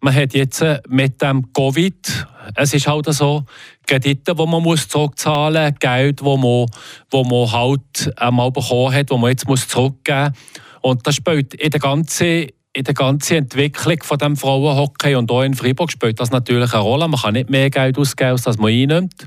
man 0.00 0.14
hat 0.14 0.34
jetzt 0.34 0.64
mit 0.88 1.20
dem 1.20 1.52
Covid, 1.52 2.26
es 2.54 2.74
ist 2.74 2.86
halt 2.86 3.12
so, 3.12 3.44
Kredite, 3.86 4.34
die 4.34 4.46
man 4.46 4.76
zurückzahlen 4.76 5.72
muss, 5.72 5.80
Geld, 5.80 6.22
wo 6.22 6.36
man, 6.36 6.66
wo 7.10 7.24
man 7.24 7.50
halt 7.50 8.12
einmal 8.16 8.50
bekommen 8.52 8.94
hat, 8.94 9.10
wo 9.10 9.16
man 9.16 9.30
jetzt 9.30 9.46
zurückgeben 9.68 10.30
muss. 10.30 10.62
Und 10.82 11.06
das 11.06 11.16
spielt 11.16 11.54
in 11.54 11.70
der 11.70 11.80
ganzen 11.80 12.48
in 12.74 12.84
der 12.84 12.94
ganzen 12.94 13.38
Entwicklung 13.38 14.02
von 14.02 14.18
dem 14.18 14.36
Frauenhockey 14.36 15.16
und 15.16 15.30
auch 15.32 15.42
in 15.42 15.54
Freiburg 15.54 15.90
spielt 15.90 16.20
das 16.20 16.30
natürlich 16.30 16.72
eine 16.72 16.82
Rolle. 16.82 17.08
Man 17.08 17.18
kann 17.20 17.32
nicht 17.32 17.50
mehr 17.50 17.70
Geld 17.70 17.98
ausgeben, 17.98 18.38
als 18.44 18.58
man 18.58 18.70
einnimmt. 18.70 19.26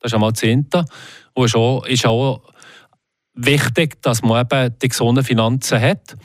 Das 0.00 0.10
ist 0.10 0.14
einmal 0.14 0.30
das 0.30 0.42
Hinter. 0.42 0.84
Und 1.32 1.46
ist 1.46 1.56
ist 1.88 2.06
auch 2.06 2.42
wichtig, 3.34 4.00
dass 4.02 4.22
man 4.22 4.42
eben 4.42 4.78
die 4.80 4.88
gesunden 4.88 5.24
Finanzen 5.24 5.80
hat. 5.80 6.16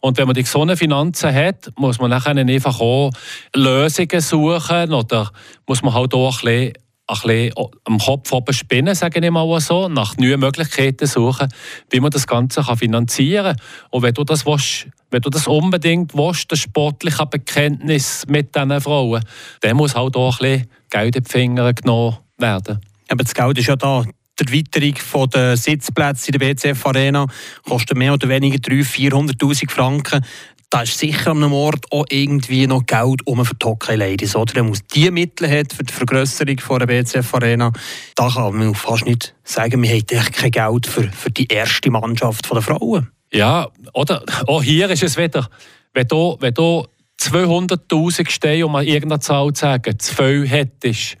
Und 0.00 0.18
wenn 0.18 0.26
man 0.26 0.34
die 0.34 0.42
gesunden 0.42 0.76
Finanzen 0.76 1.32
hat, 1.32 1.70
muss 1.76 1.98
man 1.98 2.10
nachher 2.10 2.34
einfach 2.36 2.80
auch 2.80 3.10
Lösungen 3.54 4.20
suchen 4.20 4.92
oder 4.92 5.30
muss 5.66 5.82
man 5.82 5.94
halt 5.94 6.14
auch 6.14 6.42
ein 6.42 6.44
bisschen, 6.44 6.72
ein 7.06 7.20
bisschen 7.22 7.66
am 7.84 7.98
Kopf 7.98 8.32
oben 8.32 8.52
spinnen, 8.54 8.94
sage 8.94 9.24
ich 9.24 9.30
mal 9.30 9.60
so, 9.60 9.88
nach 9.88 10.16
neuen 10.16 10.40
Möglichkeiten 10.40 11.06
suchen, 11.06 11.48
wie 11.90 12.00
man 12.00 12.10
das 12.10 12.26
Ganze 12.26 12.62
kann 12.62 12.76
finanzieren 12.76 13.56
kann. 13.56 13.66
Und 13.90 14.02
wenn 14.02 14.14
du 14.14 14.24
das 14.24 14.46
willst, 14.46 14.88
wenn 15.10 15.20
du 15.20 15.28
das 15.28 15.46
unbedingt 15.46 16.14
willst, 16.14 16.50
das 16.50 16.60
sportliche 16.60 17.26
Bekenntnis 17.26 18.24
mit 18.26 18.54
diesen 18.54 18.80
Frauen, 18.80 19.22
dann 19.60 19.76
muss 19.76 19.94
halt 19.94 20.16
auch 20.16 20.40
ein 20.40 20.50
bisschen 20.50 20.70
Geld 20.88 21.16
in 21.16 21.24
die 21.24 21.30
Finger 21.30 21.72
genommen 21.74 22.16
werden. 22.38 22.80
Aber 23.08 23.24
das 23.24 23.34
Geld 23.34 23.58
ist 23.58 23.66
ja 23.66 23.76
da 23.76 24.04
die 24.44 24.64
Erweiterung 24.74 25.30
der 25.30 25.56
Sitzplätze 25.56 26.32
in 26.32 26.38
der 26.38 26.54
BCF 26.54 26.86
Arena 26.86 27.26
kostet 27.68 27.96
mehr 27.96 28.14
oder 28.14 28.28
weniger 28.28 28.58
300.000, 28.58 29.38
400'000 29.38 29.70
Franken. 29.70 30.24
Da 30.70 30.82
ist 30.82 30.96
sicher 30.96 31.32
an 31.32 31.38
einem 31.38 31.52
Ort 31.52 31.86
auch 31.90 32.04
irgendwie 32.10 32.68
noch 32.68 32.86
Geld 32.86 33.26
um 33.26 33.44
für 33.44 33.56
die 33.56 33.66
Hockey 33.66 33.96
Ladies. 33.96 34.36
Oder? 34.36 34.62
Man 34.62 34.78
die 34.94 35.10
Mittel 35.10 35.50
hat 35.50 35.72
für 35.72 35.82
die 35.82 35.92
Vergrößerung 35.92 36.56
der 36.56 36.86
BCF 36.86 37.34
Arena, 37.34 37.72
da 38.14 38.28
kann 38.28 38.56
man 38.56 38.74
fast 38.76 39.04
nicht 39.04 39.34
sagen, 39.42 39.82
wir 39.82 39.90
hätten 39.90 40.22
kein 40.32 40.52
Geld 40.52 40.86
für, 40.86 41.10
für 41.10 41.30
die 41.30 41.48
erste 41.48 41.90
Mannschaft 41.90 42.48
der 42.52 42.62
Frauen. 42.62 43.10
Ja, 43.32 43.68
oder 43.94 44.24
auch 44.46 44.62
hier 44.62 44.88
ist 44.90 45.02
es 45.02 45.16
wieder, 45.16 45.48
wenn 45.92 46.06
du, 46.06 46.36
wenn 46.40 46.54
du 46.54 46.86
200'000 47.20 48.30
stehen, 48.30 48.64
um 48.64 48.76
an 48.76 48.86
irgendeiner 48.86 49.20
Zahl 49.20 49.52
zu 49.52 49.62
sagen, 49.62 49.98
zu 49.98 50.14
viel 50.14 50.48
hättest, 50.48 51.16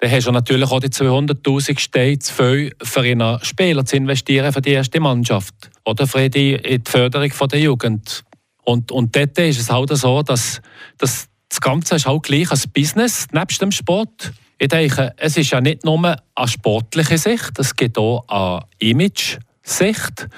dann 0.00 0.10
hast 0.10 0.26
du 0.26 0.32
natürlich 0.32 0.70
auch 0.70 0.80
die 0.80 0.88
200'000 0.88 1.78
Steine 1.78 2.18
zu 2.18 2.32
viel 2.32 2.72
für 2.82 3.00
einen 3.00 3.38
Spieler 3.44 3.84
zu 3.84 3.96
investieren 3.96 4.50
für 4.50 4.62
die 4.62 4.72
erste 4.72 4.98
Mannschaft 4.98 5.54
oder 5.84 6.06
für 6.06 6.30
die, 6.30 6.56
die 6.56 6.90
Förderung 6.90 7.30
der 7.48 7.60
Jugend. 7.60 8.24
Und, 8.64 8.90
und 8.92 9.14
dort 9.14 9.38
ist 9.38 9.60
es 9.60 9.70
halt 9.70 9.94
so, 9.96 10.22
dass, 10.22 10.62
dass 10.96 11.28
das 11.50 11.60
Ganze 11.60 11.96
ist 11.96 12.06
halt 12.06 12.22
gleich 12.22 12.50
ein 12.50 12.60
Business, 12.72 13.26
nebst 13.32 13.60
dem 13.60 13.72
Sport. 13.72 14.32
Ich 14.58 14.68
denke, 14.68 15.12
es 15.18 15.36
ist 15.36 15.50
ja 15.50 15.60
nicht 15.60 15.84
nur 15.84 15.98
eine 15.98 16.48
sportliche 16.48 17.18
Sicht, 17.18 17.58
es 17.58 17.76
gibt 17.76 17.98
auch 17.98 18.24
eine 18.28 18.64
Image-Sicht. 18.78 20.28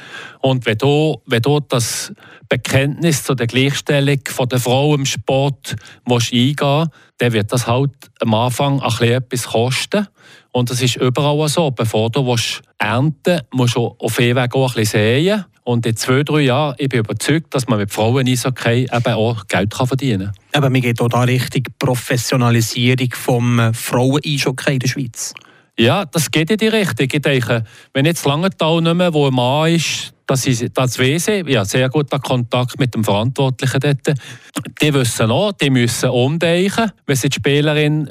Und 0.40 0.66
wenn 0.66 0.78
du, 0.78 1.21
wenn 1.26 1.42
du 1.42 1.61
das 1.61 2.12
Bekenntnis 2.49 3.25
zu 3.25 3.35
der 3.35 3.47
Gleichstellung 3.47 4.21
der 4.50 4.59
Frau 4.59 4.95
im 4.95 5.07
Sport 5.07 5.76
eingehen 6.09 6.57
willst, 6.59 6.90
dann 7.22 7.32
wird 7.32 7.52
das 7.52 7.68
halt 7.68 7.92
am 8.20 8.34
Anfang 8.34 8.80
ein 8.80 8.88
bisschen 8.88 9.12
etwas 9.12 9.44
kosten. 9.44 10.08
Und 10.50 10.70
das 10.70 10.82
ist 10.82 10.96
überall 10.96 11.48
so. 11.48 11.70
Bevor 11.70 12.10
du 12.10 12.34
ernten 12.78 13.14
willst, 13.24 13.44
musst 13.54 13.76
du 13.76 13.94
auf 13.96 14.20
jeden 14.20 14.36
Weg 14.36 14.52
auch 14.56 14.70
ein 14.70 14.80
bisschen 14.80 15.24
säen. 15.24 15.44
Und 15.62 15.86
in 15.86 15.94
zwei, 15.94 16.24
drei 16.24 16.40
Jahren 16.40 16.74
ich 16.78 16.88
bin 16.88 16.98
überzeugt, 16.98 17.54
dass 17.54 17.68
man 17.68 17.78
mit 17.78 17.92
Frauen 17.92 18.26
Eishockey 18.26 18.88
eben 18.92 19.12
auch 19.14 19.46
Geld 19.46 19.72
verdienen 19.72 20.32
kann. 20.50 20.64
Aber 20.64 20.70
mir 20.70 20.80
geht 20.80 21.00
auch 21.00 21.08
da 21.08 21.22
richtig 21.22 21.68
Professionalisierung 21.78 23.12
vom 23.12 23.60
äh, 23.60 23.72
Frauen-Eishockey 23.72 24.72
in 24.72 24.78
der 24.80 24.88
Schweiz. 24.88 25.32
Ja, 25.78 26.04
das 26.04 26.28
geht 26.28 26.50
in 26.50 26.56
die 26.56 26.66
Richtung. 26.66 27.06
Ich 27.12 27.22
denke, 27.22 27.62
wenn 27.94 28.04
jetzt 28.04 28.26
Langenthal 28.26 28.80
nicht 28.80 28.94
mehr, 28.94 29.14
wo 29.14 29.28
ein 29.28 29.34
Mann 29.34 29.72
ist, 29.72 30.12
Das, 30.26 30.46
ist, 30.46 30.70
das. 30.74 30.98
Ich 30.98 31.56
habe 31.56 31.64
sehr 31.64 31.88
guten 31.88 32.20
Kontakt 32.20 32.78
mit 32.78 32.94
dem 32.94 33.04
Verantwortlichen 33.04 33.80
dort. 33.80 34.18
Die 34.80 34.94
wissen 34.94 35.30
auch, 35.30 35.52
die 35.52 35.70
müssen 35.70 36.10
umdenken, 36.10 36.92
wenn 37.06 37.16
sie 37.16 37.28
die 37.28 37.36
Spielerin 37.36 38.08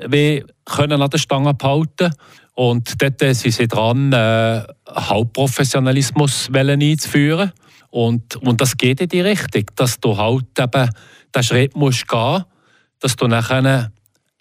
können 0.65 1.01
an 1.01 1.09
der 1.09 1.17
Stange 1.17 1.53
behalten 1.53 2.13
Und 2.53 3.01
dort 3.01 3.19
sind 3.19 3.53
sie 3.53 3.67
dran, 3.67 4.11
äh, 4.13 4.63
Hauptprofessionalismus 4.89 6.49
einzuführen. 6.53 7.53
Und, 7.89 8.35
und 8.37 8.61
das 8.61 8.77
geht 8.77 9.01
in 9.01 9.09
die 9.09 9.21
Richtung, 9.21 9.65
dass 9.75 9.99
du 9.99 10.17
halt 10.17 10.45
eben 10.57 10.89
den 11.33 11.43
Schritt 11.43 11.75
musst 11.75 12.07
gehen 12.07 12.43
dass 13.01 13.15
du 13.15 13.27
nachher 13.27 13.91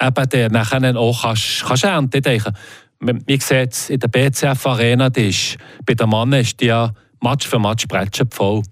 eben 0.01 0.29
den 0.29 0.53
nachher 0.53 0.97
auch 0.97 1.23
kannst, 1.23 1.65
kannst 1.67 1.85
ernten 1.85 2.23
kannst. 2.23 2.53
Man 3.01 3.25
sieht 3.27 3.91
in 3.91 3.99
der 3.99 4.09
BCF-Arena, 4.09 5.09
bei 5.09 5.95
den 5.95 6.09
Männern 6.09 6.41
ist 6.41 6.61
die 6.61 6.67
ja 6.67 6.93
Match 7.21 7.47
für 7.47 7.59
Match 7.59 7.87
voll. 8.31 8.63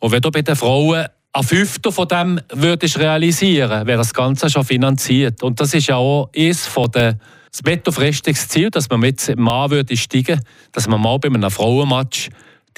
Und 0.00 0.12
wenn 0.12 0.20
du 0.20 0.30
bei 0.30 0.42
den 0.42 0.56
Frauen 0.56 1.06
ein 1.32 1.42
Fünftel 1.42 1.92
von 1.92 2.08
dem 2.08 2.40
würdest 2.52 2.98
realisieren, 2.98 3.86
wäre 3.86 3.98
das 3.98 4.14
Ganze 4.14 4.48
schon 4.50 4.64
finanziert. 4.64 5.42
Und 5.42 5.60
das 5.60 5.74
ist 5.74 5.88
ja 5.88 5.96
auch 5.96 6.30
eines 6.34 6.66
von 6.66 6.90
den 6.90 7.20
das 7.50 7.62
mittelfristiges 7.62 8.48
Ziel, 8.48 8.70
dass 8.70 8.88
man 8.90 9.00
mit 9.00 9.26
dem 9.26 9.40
Mann 9.40 9.70
würde 9.70 9.96
steigen, 9.96 10.40
dass 10.72 10.86
man 10.86 11.00
mal 11.00 11.18
bei 11.18 11.28
einem 11.28 11.50
Frauenmatch 11.50 12.28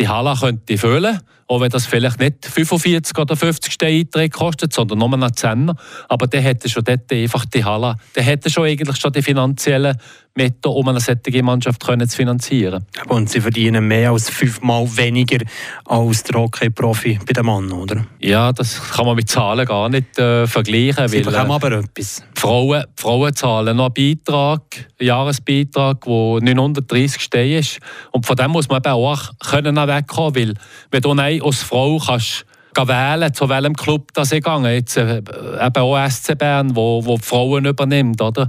die 0.00 0.08
Halle 0.08 0.34
könnte 0.38 0.78
füllen 0.78 1.20
auch 1.50 1.60
wenn 1.60 1.70
das 1.70 1.84
vielleicht 1.84 2.20
nicht 2.20 2.46
45 2.46 3.18
oder 3.18 3.34
50 3.34 3.76
Eintritt 3.82 4.32
kostet, 4.32 4.72
sondern 4.72 4.98
nur 4.98 5.12
einen 5.12 5.34
Zehner. 5.34 5.74
Aber 6.08 6.28
der 6.28 6.42
hätte 6.42 6.68
schon 6.68 6.84
dort 6.84 7.12
einfach 7.12 7.44
die 7.44 7.64
Halle, 7.64 7.96
der 8.14 8.22
hätte 8.22 8.48
schon 8.50 8.66
eigentlich 8.66 8.96
schon 8.98 9.12
die 9.12 9.20
finanziellen 9.20 9.96
Mittel, 10.36 10.68
um 10.68 10.86
eine 10.86 11.00
solche 11.00 11.42
Mannschaft 11.42 11.84
können 11.84 12.08
zu 12.08 12.16
finanzieren. 12.16 12.86
Und 13.08 13.30
sie 13.30 13.40
verdienen 13.40 13.88
mehr 13.88 14.12
als 14.12 14.30
fünfmal 14.30 14.86
weniger 14.96 15.44
als 15.86 16.22
der 16.22 16.40
Hockey-Profi 16.40 17.18
bei 17.26 17.32
den 17.32 17.44
Mann, 17.44 17.72
oder? 17.72 18.06
Ja, 18.20 18.52
das 18.52 18.80
kann 18.92 19.06
man 19.06 19.16
mit 19.16 19.28
Zahlen 19.28 19.66
gar 19.66 19.88
nicht 19.88 20.16
äh, 20.20 20.46
vergleichen. 20.46 21.08
Sie 21.08 21.16
weil, 21.16 21.32
bekommen 21.32 21.50
äh, 21.50 21.54
aber 21.54 21.72
etwas. 21.72 22.22
Frauen, 22.40 22.84
Frauen 22.96 23.34
zahlen 23.34 23.76
noch 23.76 23.92
einen 23.94 24.16
Beitrag, 24.16 24.62
einen 24.98 25.06
Jahresbeitrag, 25.06 26.00
der 26.00 26.54
930 26.54 27.20
Steine 27.20 27.58
ist. 27.58 27.80
Und 28.12 28.24
von 28.24 28.34
dem 28.34 28.52
muss 28.52 28.66
man 28.66 28.78
eben 28.78 28.94
auch 28.94 29.30
können 29.40 29.76
wegkommen, 29.76 30.34
weil 30.34 30.54
wenn 30.90 31.00
du 31.02 31.44
als 31.44 31.62
Frau 31.62 31.98
kannst 31.98 32.46
wählen, 32.74 33.34
zu 33.34 33.46
welchem 33.46 33.74
Club 33.74 34.08
das 34.14 34.32
ich 34.32 34.42
gehe. 34.42 34.72
Jetzt 34.72 34.96
äh, 34.96 35.18
eben 35.18 35.76
auch 35.76 36.08
SC 36.08 36.38
Bern, 36.38 36.74
wo, 36.74 37.04
wo 37.04 37.18
die 37.18 37.22
Frauen 37.22 37.66
übernimmt, 37.66 38.22
oder? 38.22 38.48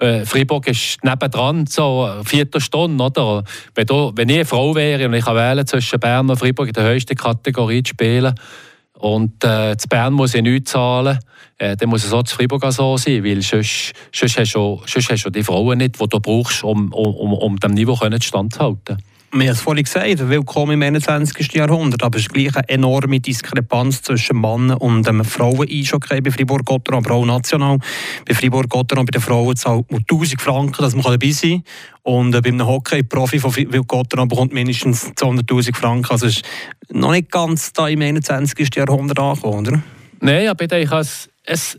Äh, 0.00 0.24
Freiburg 0.24 0.66
ist 0.66 1.04
nebendran, 1.04 1.66
so 1.66 2.06
eine 2.06 2.24
Viertelstunde, 2.24 3.04
oder? 3.04 3.44
Wenn, 3.76 3.86
du, 3.86 4.10
wenn 4.16 4.28
ich 4.30 4.36
eine 4.36 4.44
Frau 4.46 4.74
wäre 4.74 5.06
und 5.06 5.14
ich 5.14 5.24
kann 5.24 5.36
wählen 5.36 5.64
zwischen 5.64 6.00
Bern 6.00 6.28
und 6.28 6.38
Freiburg 6.38 6.66
in 6.66 6.72
der 6.72 6.90
höchsten 6.92 7.16
Kategorie 7.16 7.84
zu 7.84 7.90
spielen 7.90 8.34
und 8.98 9.44
äh, 9.44 9.76
zu 9.76 9.88
Bern 9.88 10.12
muss 10.12 10.34
ich 10.34 10.42
nichts 10.42 10.72
zahlen, 10.72 11.18
äh, 11.58 11.76
dann 11.76 11.88
muss 11.88 12.04
es 12.04 12.12
auch 12.12 12.24
zu 12.24 12.36
Freiburg 12.36 12.64
so 12.72 12.96
sein, 12.96 13.24
weil 13.24 13.42
sonst, 13.42 13.92
sonst, 14.12 14.38
hast 14.38 14.54
du, 14.54 15.30
die 15.30 15.44
Frauen 15.44 15.78
nicht, 15.78 16.00
die 16.00 16.08
du 16.08 16.20
brauchst, 16.20 16.64
um, 16.64 16.92
um, 16.92 17.14
um, 17.14 17.32
um 17.32 17.56
dem 17.56 17.72
Niveau 17.72 17.96
standzuhalten 17.96 18.98
wir 19.30 19.48
haben 19.48 19.52
es 19.52 19.60
vorhin 19.60 19.84
gesagt, 19.84 20.28
willkommen 20.30 20.72
im 20.72 20.82
21. 20.82 21.52
Jahrhundert, 21.52 22.02
aber 22.02 22.16
es 22.16 22.22
ist 22.22 22.32
gleich 22.32 22.56
eine 22.56 22.68
enorme 22.68 23.20
Diskrepanz 23.20 24.00
zwischen 24.00 24.40
Männern 24.40 24.78
und 24.78 25.06
ähm, 25.06 25.22
Frauen 25.22 25.68
eishockey 25.68 26.22
bei 26.22 26.30
Fribourg-Gotteron, 26.30 27.04
aber 27.04 27.14
auch 27.14 27.26
national. 27.26 27.78
Bei 28.26 28.34
Fribourg-Gotteron 28.34 29.04
bei 29.04 29.10
den 29.10 29.20
Frauen 29.20 29.54
zahlt 29.54 29.90
man 29.90 30.00
1000 30.10 30.40
Franken, 30.40 30.82
dass 30.82 30.94
man 30.94 31.04
dabei 31.04 31.30
sein 31.30 31.62
kann. 32.04 32.14
Und 32.14 32.34
äh, 32.34 32.40
bei 32.40 32.48
einem 32.48 32.66
Hockey-Profi 32.66 33.38
von 33.38 33.52
Fribourg-Gotteron 33.52 34.28
bekommt 34.28 34.54
mindestens 34.54 35.10
200'000 35.12 35.76
Franken. 35.76 36.10
Also 36.10 36.26
es 36.26 36.36
ist 36.36 36.44
noch 36.90 37.10
nicht 37.10 37.30
ganz 37.30 37.74
da 37.74 37.86
im 37.86 38.00
21. 38.00 38.74
Jahrhundert 38.74 39.18
angekommen, 39.18 39.66
oder? 39.66 39.82
Nein, 40.20 40.48
aber 40.48 40.62
ich 40.64 40.68
denke, 40.68 40.96
es, 40.96 41.28
es, 41.44 41.78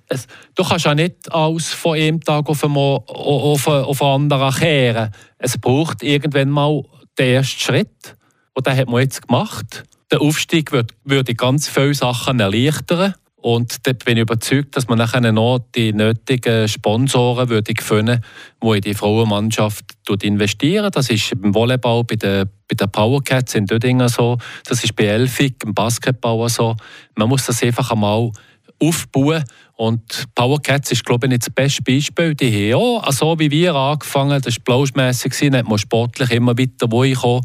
du 0.53 0.63
kannst 0.63 0.85
ja 0.85 0.93
nicht 0.93 1.31
alles 1.31 1.69
von 1.69 1.97
einem 1.97 2.21
Tag 2.21 2.47
auf, 2.47 2.63
einen, 2.63 2.77
auf, 2.77 3.67
auf 3.67 4.01
einen 4.03 4.31
anderen 4.31 4.53
kehren. 4.53 5.11
Es 5.39 5.57
braucht 5.57 6.03
irgendwann 6.03 6.49
mal 6.49 6.83
der 7.19 7.27
erste 7.27 7.59
Schritt. 7.59 8.15
Und 8.53 8.65
den 8.65 8.75
hat 8.75 8.89
man 8.89 9.01
jetzt 9.01 9.27
gemacht. 9.27 9.83
Der 10.11 10.21
Aufstieg 10.21 10.71
würde 10.71 11.35
ganz 11.35 11.67
viele 11.67 11.93
Sachen 11.93 12.39
erleichtern. 12.39 13.13
Und 13.41 13.87
dort 13.87 14.03
bin 14.03 14.17
ich 14.17 14.23
überzeugt, 14.23 14.75
dass 14.75 14.87
man 14.87 14.97
nachher 14.97 15.31
noch 15.31 15.59
die 15.73 15.93
nötigen 15.93 16.67
Sponsoren 16.67 17.47
würde 17.49 17.73
finden 17.79 18.21
die 18.61 18.67
in 18.67 18.81
die 18.81 18.93
Frauenmannschaft 18.93 19.85
investieren. 20.21 20.91
Das 20.91 21.09
ist 21.09 21.39
beim 21.41 21.53
Volleyball, 21.53 22.03
bei 22.03 22.15
den, 22.15 22.49
bei 22.67 22.75
den 22.75 22.91
Powercats 22.91 23.55
in 23.55 23.65
Dödingen 23.65 24.09
so, 24.09 24.37
das 24.65 24.83
ist 24.83 24.95
bei 24.95 25.05
Elfig, 25.05 25.55
im 25.63 25.73
Basketball 25.73 26.49
so. 26.49 26.75
Man 27.15 27.29
muss 27.29 27.45
das 27.45 27.63
einfach 27.63 27.91
einmal 27.91 28.31
aufbauen. 28.79 29.43
Und 29.75 30.25
Power 30.35 30.61
Cats 30.61 30.91
ist, 30.91 31.05
glaube 31.05 31.27
ich, 31.27 31.29
nicht 31.31 31.47
das 31.47 31.53
beste 31.53 31.81
Beispiel. 31.83 32.35
Die 32.35 32.73
haben 32.73 32.81
auch, 32.81 33.11
so 33.11 33.37
wie 33.39 33.49
wir 33.49 33.75
angefangen, 33.75 34.41
das 34.41 34.57
war 34.57 34.63
blauschmässig, 34.65 35.33
dann 35.39 35.57
hat 35.57 35.67
man 35.67 35.77
sportlich 35.77 36.31
immer 36.31 36.57
weiter 36.57 36.87
kommen. 36.87 37.41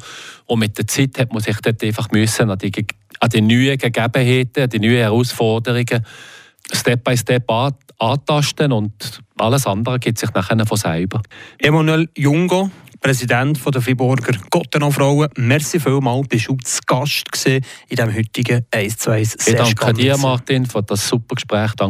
Und 0.46 0.58
mit 0.58 0.76
der 0.76 0.86
Zeit 0.86 1.18
hat 1.18 1.32
man 1.32 1.42
sich 1.42 1.56
dort 1.60 1.82
einfach 1.82 2.10
müssen 2.10 2.50
an 2.50 2.58
die, 2.58 2.72
an 3.20 3.30
die 3.30 3.40
neuen 3.40 3.78
Gegebenheiten, 3.78 4.64
an 4.64 4.68
die 4.68 4.80
neuen 4.80 4.98
Herausforderungen 4.98 6.04
Step 6.72 7.04
by 7.04 7.16
Step 7.16 7.50
antasten 7.98 8.72
und 8.72 9.20
alles 9.38 9.66
andere 9.66 9.98
gibt 9.98 10.18
sich 10.18 10.32
nachher 10.32 10.64
von 10.66 10.76
selber. 10.76 11.22
Emanuel 11.58 12.08
Jungo, 12.16 12.70
Präsident 13.04 13.60
der 13.62 13.82
Friburger 13.82 14.34
Gottenau 14.48 14.90
Frauen. 14.90 15.28
Merci 15.36 15.78
vielmals, 15.78 16.26
bist 16.26 16.48
du 16.48 16.56
zu 16.56 16.80
Gast 16.86 17.46
in 17.46 17.62
diesem 17.90 18.14
heutigen 18.14 18.64
1 18.70 18.96
zu 18.96 19.10
1 19.10 19.46
Ich 19.46 19.54
danke 19.54 19.92
dir, 19.92 20.16
Martin, 20.16 20.64
für 20.64 20.82
das 20.82 21.06
super 21.06 21.34
Gespräch. 21.34 21.74